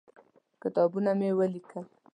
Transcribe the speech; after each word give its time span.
کتابونه 0.61 1.11
مې 1.19 1.29
ولیکل. 1.39 1.83